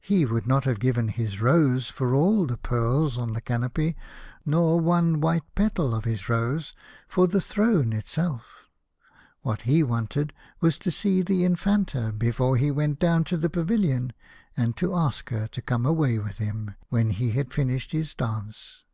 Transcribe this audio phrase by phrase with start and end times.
[0.00, 3.94] He would not have given his rose for all the pearls on the canopy,
[4.46, 6.72] nor one white petal of his rose
[7.06, 8.70] for the throne itself.
[9.42, 14.14] What he wanted was to see the Infanta before she went down to the pavilion,
[14.56, 18.84] and to ask her to come away with him when he had finished his dance.